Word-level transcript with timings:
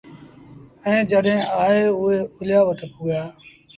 ائيٚݩ 0.85 1.07
جڏهيݩ 1.11 1.49
آئي 1.63 1.81
اُئي 1.99 2.17
اوليآ 2.37 2.59
وٽ 2.67 2.79
پُڳآ 2.93 3.21